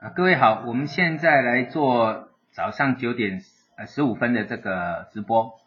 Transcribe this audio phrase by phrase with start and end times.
[0.00, 3.42] 啊，各位好，我们现在来做早上九点
[3.76, 5.60] 呃十五分的这个直播。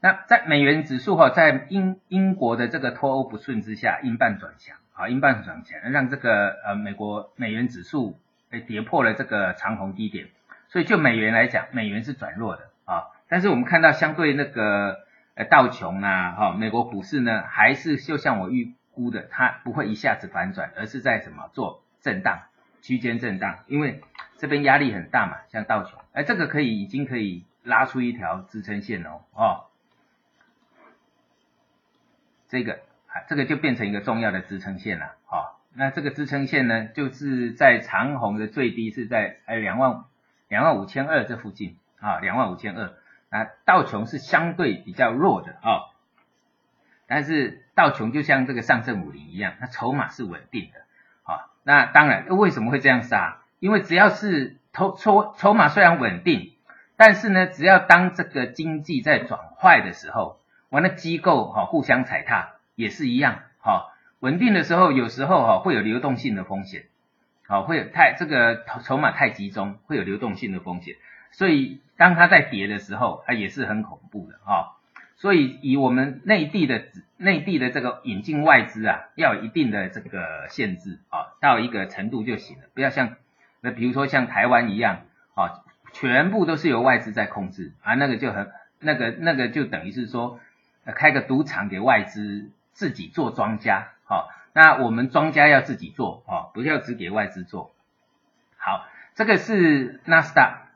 [0.00, 8.18] 那在美元指数哈，在英英国的这个脱欧不顺之下，英镑转强，啊，英镑转强，让这个呃美国美元指数
[8.50, 10.26] 诶跌破了这个长虹低点，
[10.66, 13.04] 所以就美元来讲，美元是转弱的啊。
[13.28, 15.04] 但是我们看到相对那个
[15.36, 22.40] 呃道琼啊，哈，美国股市呢，还是就像我预估的，它不会一下子反转，而是在什么做震荡。
[22.80, 24.02] 区间震荡，因为
[24.36, 29.64] 这边压力很大嘛，像道琼，哎，这个可以已经可以拉出一条支撑线哦，哦，
[32.48, 40.04] 这个啊，这个就变成一个重要的支撑线了，哦，那这个支撑线呢，就是在长虹的最低是在哎两万
[40.48, 42.94] 两万五千二这附近啊，两万五千二，
[43.28, 45.90] 那道琼是相对比较弱的啊，
[47.06, 50.80] 但是道琼就像这个上证五零一样，它筹码是稳定的。
[51.68, 53.42] 那当然，为什么会这样杀？
[53.58, 56.52] 因为只要是筹筹筹码虽然稳定，
[56.96, 60.38] 但是呢，只要当这个经济在转坏的时候，
[60.70, 63.92] 完了机构哈互相踩踏也是一样哈。
[64.20, 66.86] 稳定的时候，有时候哈会有流动性的风险，
[67.46, 70.94] 好会有太这个筹码太集中，会有流动性的风险。
[71.32, 74.77] 所以当它在跌的时候，它也是很恐怖的哈。
[75.18, 76.84] 所以以我们内地的
[77.16, 83.16] 内地的这个引进外资啊，要有一定的这个限制啊，到一个程度就行了，不要像
[83.60, 85.00] 那比如说像台湾一样
[85.34, 90.38] 啊，全部都是由外资在控制啊，那个就很那个那个就等于是说
[90.84, 97.72] 开个赌场给外资自己做庄家，好，那我们庄家要自己做啊，不要只给外资做。
[98.56, 100.67] 好，这个是纳斯达。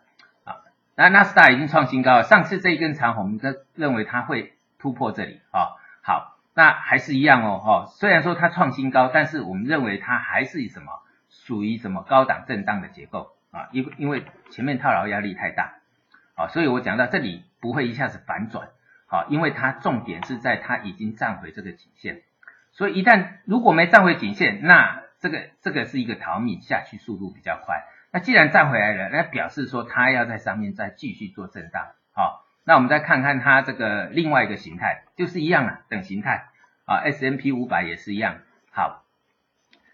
[0.94, 5.80] 那纳斯达已经创新高了，上次这一根长红，都认为它会突破这里啊。
[6.02, 15.76] 好，那还是一样哦，哈，虽然说它创新高，但是我们认为它还是以什么属于什么高档震荡的结构啊，因因为前面套牢压力太大
[16.34, 18.68] 啊，所以我讲到这里不会一下子反转，
[19.06, 22.20] 好，因为它重点是在它已经站回这个颈线，
[22.72, 27.84] 所以一旦如果没站回颈线，那这个这个是一个逃命下去速度比较快。
[28.12, 36.48] 那既然站回来了，那表示说它要在上面再继续做震荡，好，那我们再看看它这个另外一个形态，就是一样啊等形态
[36.84, 38.40] 啊，S M P 五百也是一样，
[38.70, 39.02] 好，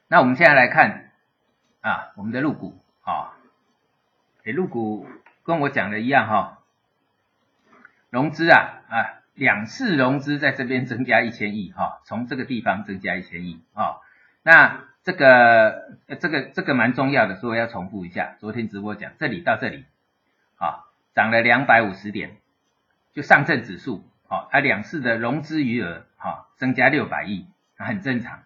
[0.09, 1.13] 那我们现在来看
[1.81, 3.39] 啊，我们的入股啊，
[4.43, 5.07] 诶，入股
[5.45, 6.59] 跟我讲的一样哈，
[8.11, 14.01] 融资啊啊，两次融资在这边增加一千亿哈，从这个地方增加一千亿啊，
[14.43, 14.89] 那。
[15.09, 18.37] 这个这个这个蛮重要的，所以我要重复一下。
[18.41, 19.87] 昨天直播讲，这里到这里，
[20.59, 22.37] 啊，涨了两百五十点，
[23.15, 27.47] 就上证指数，啊，它两市的融资余额，哈，增加六百亿，
[27.79, 28.43] 很正常，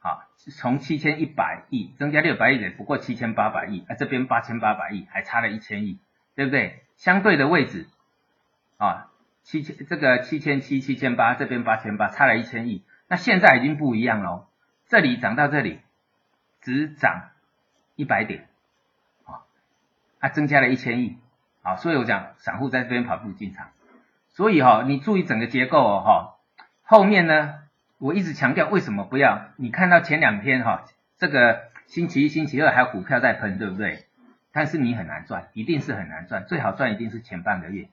[0.00, 0.24] 啊，
[0.56, 6.00] 从七千一百亿增加六百亿，不过七千八百亿，啊，这边八千八百亿，还差了一千亿，
[6.34, 6.82] 对不对？
[6.96, 7.88] 相对的位置，
[8.78, 9.10] 啊，
[9.42, 14.46] 七千这个七千七七千八，这边八千八，差了一千亿，那现在已经不一样喽，
[14.88, 15.80] 这里涨到这里。
[16.66, 17.30] 只涨
[17.94, 18.48] 一百点，
[19.24, 19.46] 啊，
[20.18, 21.16] 它增加了一千亿，
[21.62, 23.68] 啊，所以我讲散户在这边跑步进场，
[24.30, 26.38] 所以哈，你注意整个结构哦，哈，
[26.82, 27.60] 后面呢，
[27.98, 29.50] 我一直强调为什么不要？
[29.54, 30.86] 你看到前两天哈，
[31.18, 34.04] 这个星期一、星期二还有股票在喷，对不对？
[34.50, 37.88] 但是你很难赚，一定是很难赚，最好赚一定是前半个月，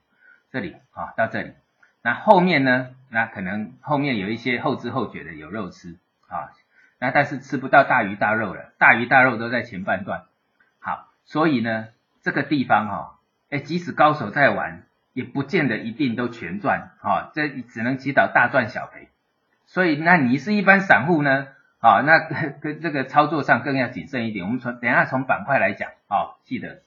[0.49, 1.53] 这里啊到这里，
[2.01, 6.49] 那后面呢，那可能后面有一些后知后觉的有肉吃啊。
[7.03, 10.23] 那但是吃不到大鱼大肉了，大鱼大肉都在前半段。
[10.79, 11.89] 好，所以呢，
[12.21, 13.19] 这个地方哈，
[13.49, 19.09] 哎，即使高手在玩，也不见得一定都全赚，哈，这只能祈祷大赚小赔。
[19.65, 21.47] 所以，那你是一般散户呢，
[21.81, 22.19] 啊，那
[22.61, 24.45] 跟这个操作上更要谨慎一点。
[24.45, 26.83] 我们从等下从板块来讲，啊，记得。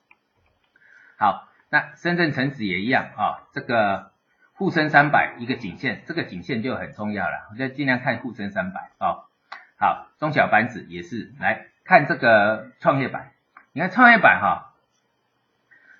[1.18, 4.12] 好，那深圳成指也一样啊，这个
[4.54, 9.28] 沪深三百一个颈线，这个颈线就很重要了，我就尽量看沪深三百啊。
[9.78, 13.32] 好，中小板指也是来看这个创业板，
[13.72, 14.72] 你看创业板哈，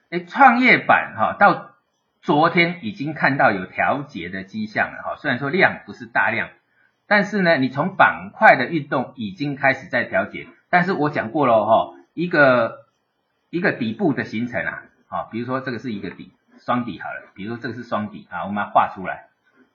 [0.09, 1.73] 哎，创业板哈到
[2.23, 6.49] 昨天已经看到有调节的迹象了哈，虽然说量不是大量，
[7.07, 12.87] 但是呢，你从板块的运动已经开始在调节，但是我讲过了哈，一个
[13.51, 19.27] 一个底部的形成啊，好，比如说这个是一个底双底好了，比如说这个是双底啊，我们画出来，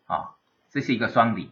[0.07, 0.31] 啊，
[0.71, 1.51] 这是一个双底。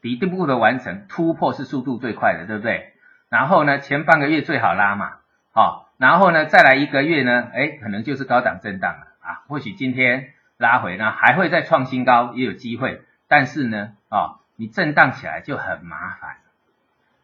[0.00, 2.94] 底部的完成突破是速度最快的，对不对？
[3.28, 5.18] 然后呢，前半个月最好拉嘛，
[5.52, 9.42] 好，然后呢，再来一个月呢，哎，可能就是高档震荡了啊。
[9.46, 13.02] 或许今天拉回呢，还会再创新高，也有机会。
[13.28, 16.38] 但是呢，啊，你震荡起来就很麻烦，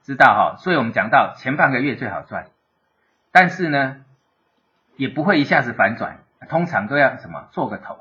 [0.02, 0.56] 知道哈？
[0.58, 2.46] 所以我们讲到前半个月最好赚，
[3.32, 3.96] 但是呢，
[4.96, 7.98] 也不会一下子反转，通常都要什么做个头。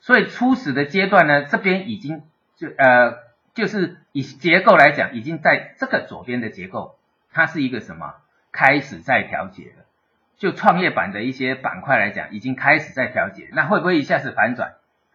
[0.00, 2.22] 所以初始的阶段呢，这边已经
[2.56, 3.18] 就呃，
[3.54, 6.98] 就是以结构来讲，已经在这个左边的结构，
[7.32, 8.14] 它是一个什么
[8.50, 9.84] 开始在调节了。
[10.38, 14.74] 就创业板的一些板块来讲，已经开始在调节，那会不会一下子反转？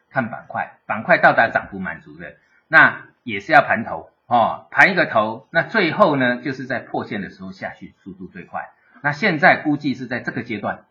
[0.10, 2.36] 看板块，板块到达涨幅满足的，
[2.70, 8.70] 那也是要盘头哦，盘一个头，那最后呢，就是在破线的时候下去，速度最快。
[9.02, 10.86] 那现在估计是在这个阶段，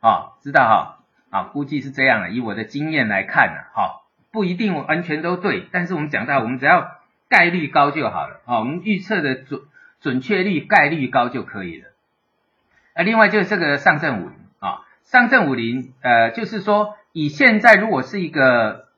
[0.00, 3.99] 啊，知道哈，啊，估计是这样的，以我的经验来看呢，哈，
[4.32, 6.98] 不一定完全都对，但是我们讲到，我们只要
[7.28, 9.62] 概率高就好了，啊，我们预测的准
[10.00, 11.88] 准确率概率高就可以了。
[12.94, 14.40] 啊，另外就是这个上证五零。
[14.60, 18.88] 啊，上证五零，呃，就是说以现在如果是一个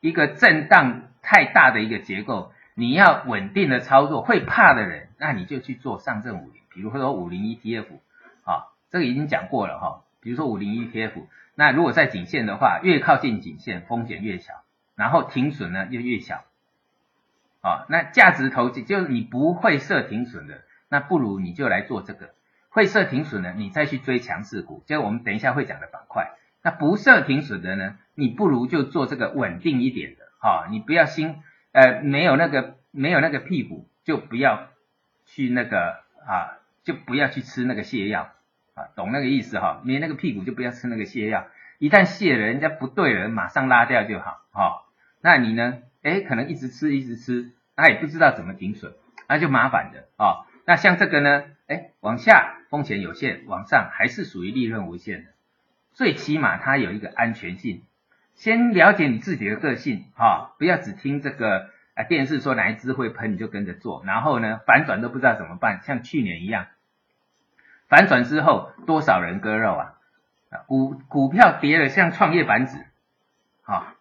[0.00, 7.86] 一个震荡太大的一个结构，你要稳定的操作，会怕的人，那你就去做上证五零，比如说五零 ETF
[8.44, 11.24] 啊，这个已经讲过了哈，比如说五零 ETF，
[11.56, 14.54] 那如果在颈线的话，越靠近颈线风险越小，
[14.98, 16.44] 然后停损呢就越小，
[17.62, 22.34] 啊，那价值投资就是你不会设停损的，那不如你就来做这个。
[22.70, 26.32] 会设停损的，你再去追强势股，就是我们等一下会讲的板块。
[26.62, 31.42] 那不设停损的呢，你不如就做这个稳定一点的，哈，你不要心
[31.72, 34.68] 呃没有那个没有那个屁股，就不要
[35.24, 38.32] 去那个啊，就不要去吃那个泻药
[38.74, 39.80] 啊，懂那个意思哈？
[39.84, 41.46] 没那个屁股就不要吃那个泻药，
[41.78, 44.84] 一旦泻了，人家不对了，马上拉掉就好，哈。
[45.20, 45.78] 那你呢？
[46.02, 48.94] 哎，可能一直吃一直吃，他也不知道怎么停损，
[49.28, 50.46] 那就麻烦的啊。
[50.64, 52.54] 那像这个呢，哎，往下。
[52.68, 55.30] 风险有限，往上还是属于利润无限的。
[55.94, 57.82] 最起码它有一个安全性。
[58.34, 66.66] 先了解你自己的个性哈，不要只听这个啊电视说哪一只会喷你就跟着做，然后呢反转都不知道怎么办，像去年一样，
[67.88, 69.94] 反转之后多少人割肉啊？
[70.50, 72.76] 啊股股票跌了像创业板指，
[73.62, 73.94] 啊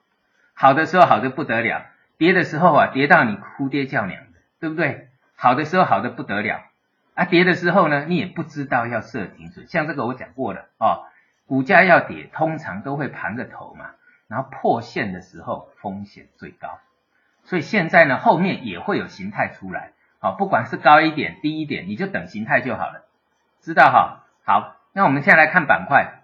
[0.59, 1.85] 好的时候好的不得了，
[2.17, 5.07] 跌的时候啊跌到你哭爹叫娘的，对不对？
[5.35, 6.61] 好的时候好的不得了。
[7.13, 11.05] 啊，跌的时候呢，你也不知道要设停损，像这个我讲过了哦，
[11.45, 13.91] 股价要跌，通常都会盘个头嘛，
[14.27, 16.79] 然后破线的时候风险最高，
[17.43, 23.05] 所以现在呢，后面也会有形态出来，好，不管是高一点低一点，你就等形态就好了，
[23.61, 24.23] 知道哈？
[24.43, 26.23] 好，那我们现在来看板块，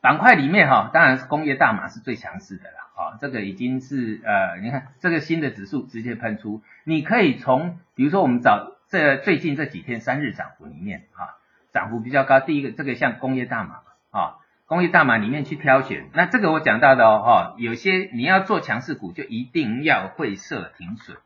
[0.00, 8.74] 板块里面哈，当然是工业大码是最强势的了，啊，这个已经是呃，你看这个新的指数直接喷出，你可以从比如说我们找。
[8.88, 11.34] 这最近这几天三日涨幅里面啊，
[11.72, 12.38] 涨幅比较高。
[12.38, 13.80] 第一个，这个像工业大码
[14.12, 16.08] 啊，工业大码里面去挑选。
[16.14, 21.16] 那这个我讲到的哦，有些你要做强势股，就一定要会设停损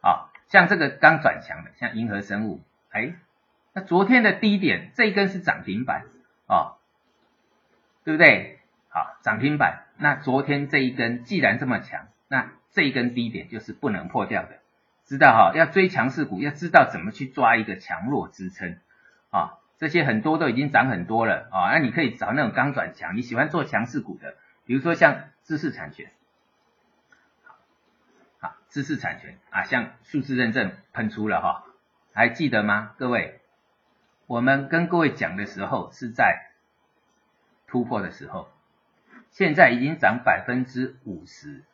[0.00, 0.30] 啊。
[0.46, 2.62] 像这个刚转强的，像银河生物，
[2.92, 3.14] 哎，
[3.74, 6.04] 那昨天的低点这一根是涨停板
[6.46, 6.78] 啊，
[8.04, 8.58] 对不对？
[8.88, 9.84] 好，涨停板。
[9.96, 14.58] 那昨天这一根既然这么强，那这一根低点就是不能破掉的。
[15.04, 18.78] 知道哈，要追强势股，要知道怎么去抓一个强弱支撑
[19.30, 26.10] 啊，这些很多都已经涨很多了啊，那你可以找那种刚转强，你喜欢做强势股的，比如说像知识产权，
[28.38, 31.64] 好，知识产权啊，像数字认证喷出了哈，
[32.14, 32.92] 还记得吗？
[32.96, 33.40] 各位，
[34.26, 36.51] 我们跟各位讲的时候是在
[37.72, 38.50] 突破的时候，
[39.30, 41.64] 现在已经涨百分之五十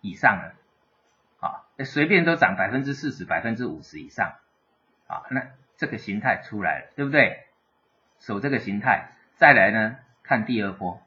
[0.00, 0.54] 以上了。
[1.40, 4.36] 啊，随便都涨百分之四十、百分之五十以上，
[5.08, 7.46] 啊，那这个形态出来了，对不对？
[8.20, 11.02] 守这个形态，再来呢，看第二波，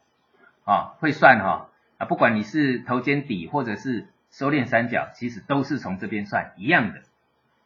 [0.66, 7.02] 啊，会算哈，啊，不管你是头肩底或者是收敛三角，其实都是从这边算一样的，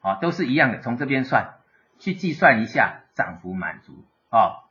[0.01, 1.55] 啊，都是一样的，从这边算，
[1.97, 4.68] 去计算一下涨幅满足，啊，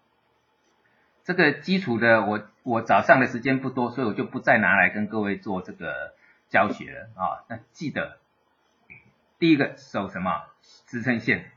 [1.29, 6.17] 这个基础的，我我早上的时间不多，所以我就不再拿来跟各位做这个。
[6.51, 8.17] 教学了啊，那记得
[9.39, 10.45] 第一个守什么？
[10.87, 11.51] 支撑线，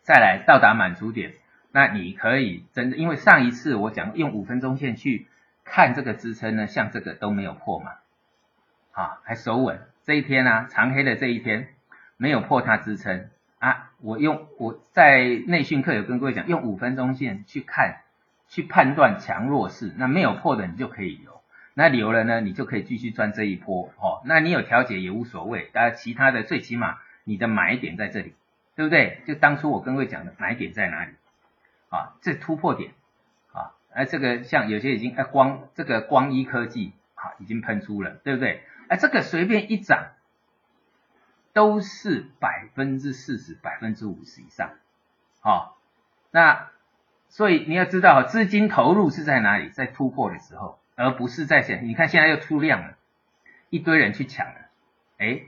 [0.00, 1.34] 再来到达满足点，
[1.70, 5.26] 那你可以真的，因为上一次我讲用五分钟线去
[5.64, 7.96] 看这个支撑呢，像这个都没有破嘛，
[8.92, 11.68] 啊还守稳，这一天呢长黑的这一天
[12.16, 13.28] 没有破它支撑。
[13.58, 18.00] 啊，我用我在内训课有跟各位讲，用五分钟线去看
[18.48, 21.42] 去判断强弱势，那没有破的你就可以留。
[21.74, 24.22] 那留了呢，你就可以继续赚这一波哦。
[24.24, 28.34] 那你有调节也无所谓，但其他的最起码你的买点在这里，
[28.74, 29.20] 对不对？
[29.26, 31.12] 就当初我跟各位讲的买点在哪里
[31.90, 32.14] 啊？
[32.22, 32.92] 这突破点
[33.52, 38.62] 啊，哎，这个像有些已经哎光这个光一科技啊已经喷出了，对不对？
[38.88, 40.12] 哎，这个随便一涨
[41.52, 44.70] 都是百分之四十、百分之五十以上，
[45.40, 45.76] 好，
[46.30, 46.70] 那
[47.36, 51.86] 所以你要知道，资金投入是在哪里，在突破的时候，而不是在现。
[51.86, 52.94] 你看现在又出量了，
[53.68, 54.54] 一堆人去抢了，
[55.18, 55.42] 哎，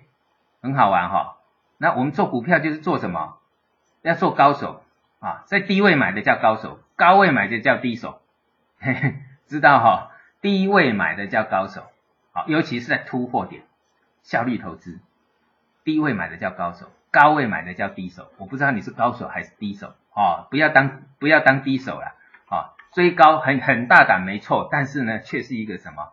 [0.61, 1.39] 很好玩哈。
[1.79, 3.39] 那我们做股票就是做什么？
[4.03, 4.85] 要做高手
[5.21, 8.21] 啊，在低位买的叫高手，高位买的叫低手，
[8.79, 9.15] 嘿嘿，
[9.47, 10.11] 知道哈？
[10.43, 11.85] 低位买的叫高手，
[12.33, 13.63] 好，尤其是在突破点，
[14.23, 15.01] 效率投资，
[15.85, 18.31] 低位买的叫高手，高位买的叫低手。
[18.37, 22.17] 我不知道你是高手还是低手哦，不要当不要当低手了
[22.49, 26.13] 啊，追高很很大胆没错，但是呢，却是一个什么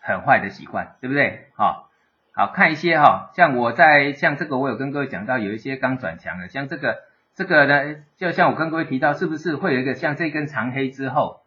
[0.00, 1.48] 很坏的习惯，对不对？
[1.54, 1.88] 哈，
[2.32, 7.04] 好看一些哈，像我在像这个，我有跟各位讲到，有一些刚转强的，像这个
[7.36, 11.40] 这个呢，就像我跟各位提到，是不是会有一个像这根长黑之后？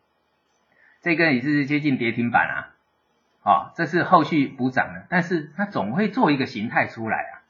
[1.02, 2.72] 这根也是接近跌停板啊，
[3.44, 7.43] 哦，这是后续补涨的，但是它总会做一个形态出来啊，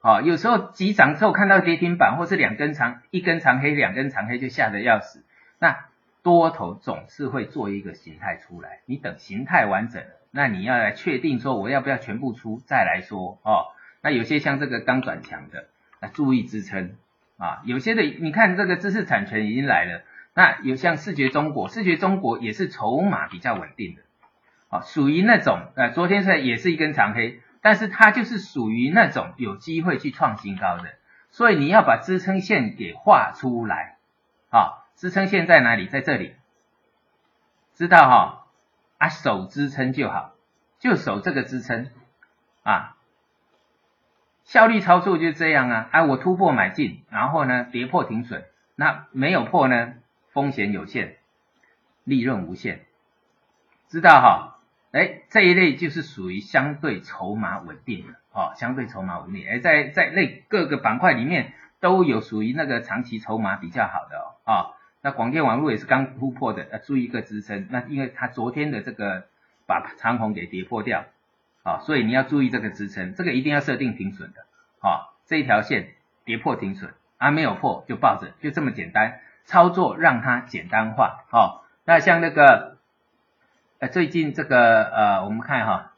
[0.00, 5.24] 哦，有时候急涨之后看到跌停板，或是两根长一根长黑，两根长黑就吓得要死，
[5.58, 5.86] 那
[6.22, 15.66] 多头总是会做一个形态出来，你等形态完整了，那你要来确定说我要不要全部出再来说哦，那有些像这个刚转强的，
[16.00, 16.94] 那注意支撑
[17.36, 20.02] 啊，有些的你看这个知识产权已经来了。
[20.34, 24.02] 那有像视觉中国，视觉中国也是筹码比较稳定的，
[24.68, 30.94] 啊，属于那种，呃，昨天是也是一根长黑，但是它就是属于那种有机会去创新高的，
[31.30, 33.96] 所以你要把支撑线给画出来，
[34.50, 35.86] 啊，支撑线在哪里？
[35.86, 36.34] 在这里，
[37.74, 38.46] 知道哈？
[38.98, 40.34] 啊，守支撑就好，
[40.78, 41.90] 就守这个支撑，
[42.62, 42.96] 啊，
[44.44, 49.94] 效率操作就这样啊，哎，我突破买进，然后呢，跌破停损，那没有破呢？
[50.30, 51.16] 风险有限，
[52.04, 52.80] 利润无限，
[53.88, 54.57] 知道哈？
[54.92, 59.46] 哎，这一类就是属于相对筹码稳定的哦，相对筹码稳定。
[59.46, 64.26] 哎，在在那各个板块里面都有属于那个长期筹码比较好的哦。
[64.44, 64.52] 啊，
[65.02, 67.66] 那广电网络也是刚突破的，要注意一个支撑。
[67.70, 69.26] 那因为它昨天的这个
[69.66, 71.04] 把长虹给跌破掉，
[71.62, 74.46] 啊，所以你要注意这个支撑，这个一定要设定停损的。
[74.80, 75.90] 啊，这一条线
[76.24, 79.20] 跌破停损，啊没有破就抱着，就这么简单。
[79.44, 82.77] 操作让它简单化，哦，那像那个，
[83.80, 85.92] 呃，最近这个，呃，我们看哈，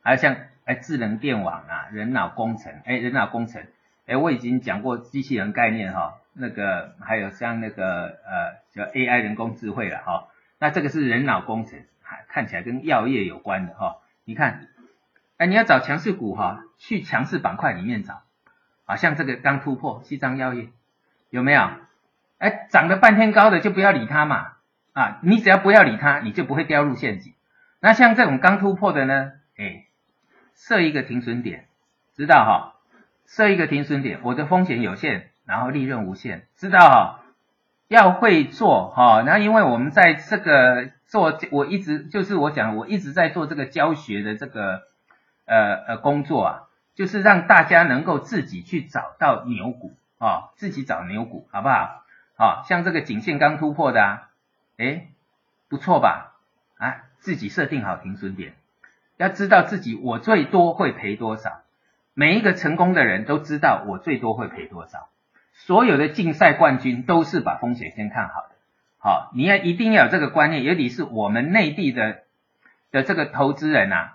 [0.00, 3.66] 还有像，哎，智能电网啊，人脑工程，哎，人脑工程，
[4.06, 10.28] 哎，我已经讲过机器人概念哈，那个还有像那个，呃，叫 AI 人工智慧了哈，
[10.60, 14.68] 那这个是人脑工程，还看起来跟药业有关的哈，你看，
[15.36, 18.22] 哎，你要找强势股哈，去强势板块里面找，
[18.84, 20.68] 啊，像这个刚突破西藏药业，
[21.30, 21.70] 有没有？
[22.38, 24.52] 哎，涨了半天高的就不要理它嘛，
[24.92, 27.34] 啊，你只要不要理它，你就不会掉入陷阱。
[27.80, 29.86] 那像这种刚突破的呢，哎，
[30.54, 31.66] 设一个停损点，
[32.14, 32.74] 知道哈？
[33.26, 37.20] 设一个停损点，我的风险有限，然后利润无限，知道哈？
[37.88, 44.82] 要会做哈，那因为我们在这个做，我一直就是我讲，我一直在做这个教学的这个
[45.44, 46.62] 呃呃工作啊，
[46.94, 52.04] 就是让大家能够自己去找到牛股啊，自己找牛股，好不好？
[52.36, 54.29] 啊，像这个颈线刚突破的啊，
[54.80, 55.08] 哎，
[55.68, 56.36] 不错吧？
[56.78, 58.54] 啊，自己设定好停损点，
[59.18, 61.60] 要知道自己我最多会赔多少。
[62.14, 65.10] 每一个成功的人都知道我最多会赔多少。
[65.52, 68.56] 所有的竞赛冠军都是把风险先看好的。
[68.98, 72.22] 好，你要一定要有这个观念，尤其是我们内地的
[72.90, 74.12] 的这个投资人呐，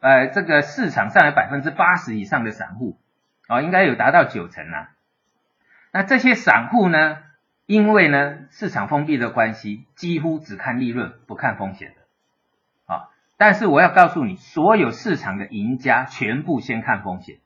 [0.00, 2.98] 呃，这个市场上有百分之八十以上的散户，
[3.48, 4.88] 哦，应该有达到九成啊。
[5.92, 7.18] 那这些散户呢？
[7.66, 13.10] 因为呢，市场封闭的关系，几乎只看利润，不看风险的啊。
[13.36, 17.38] 但是我要告诉你，所有市场的赢家全部先看风险，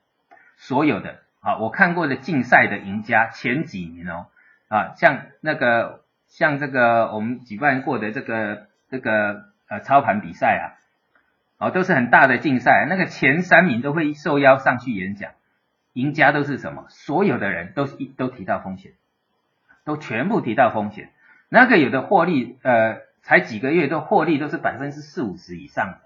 [0.57, 4.27] 所有的啊，我看过的竞赛的赢家前几名哦
[4.67, 10.77] 啊，像那个像这个我们举办过的这个这个呃操盘比赛啊，
[11.57, 15.31] 哦都是很大的竞赛，那个前三名都会受邀上去演讲，
[15.93, 16.85] 赢家都是什么？
[16.89, 18.91] 所有的人都一都提到风险。
[19.83, 21.09] 都全部提到风险，
[21.49, 25.97] 那个有的获利，呃，才几个月都获利都是百分之四五十以上的，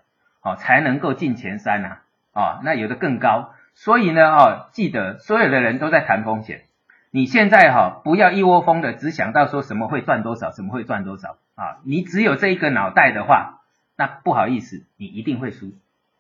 [0.42, 1.98] 哦，才能够进前三呐，
[2.34, 6.64] 哦，那有的更高，所以呢，哦，记得所有的人都在谈风险，
[7.12, 13.62] 你现在哈不要一窝蜂的只想到说什么会赚多少，什么会赚多少啊，你只有这一个脑袋的话，
[13.98, 15.74] 那不好意思，你一定会输，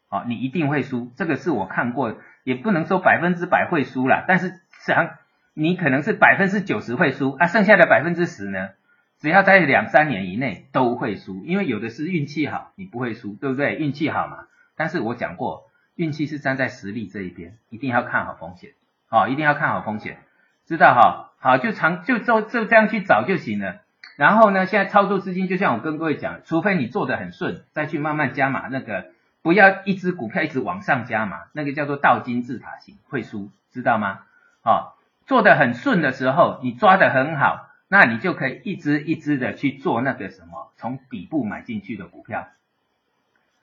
[0.09, 5.09] 哦，你一定会输，这个是我看过，也不能说百分之百会输了，但是想。
[5.57, 8.71] 你可能是百分之九十会输啊，剩下的百分之十呢？
[9.17, 13.75] 只要在两三年以内都会输，因为有的是运气好，你不会输，对不对？
[13.75, 14.47] 运气好嘛。
[14.75, 18.71] 但是我讲过，运气是站在实力这一边，一定要看好风险，
[19.09, 20.17] 哦，一定要看好风险。
[20.65, 21.31] 知道哈？
[21.39, 23.77] 好，就长就就就这样去找就行了。
[24.17, 29.05] 然后呢，现在操作资金就像我跟各位讲，除非你做的很顺，再去慢慢加码那个，
[29.41, 34.23] 不要一只股票一直往上加码，那个叫做倒金字塔型会输，知道吗？
[34.63, 34.94] 哦，
[35.25, 42.47] 做的很顺的时候，你抓的很好，那你就可以一只一只的去做那个什么，从底部买进去的股票，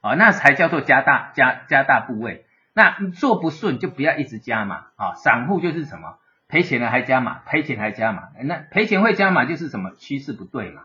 [0.00, 2.44] 哦，那才叫做加大加加大部位。
[2.74, 6.16] 那做不顺就不要一直加嘛啊，散户就是什么？
[6.48, 10.82] 赔钱了还加码，赔钱还加码，那赔钱会加码就是什么趋势不对嘛，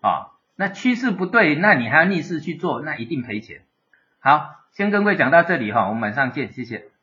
[0.00, 3.62] 啊，那趋势不对，那你还要逆势去做，那一定赔钱。
[4.20, 6.93] 好，先跟各位讲到这里哈，我们晚上见，谢谢。